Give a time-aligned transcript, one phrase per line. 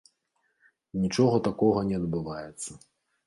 [1.03, 2.71] Нічога такога не адбываецца.